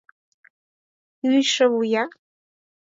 Йӱшӧ 1.29 1.65
вуя? 1.73 2.03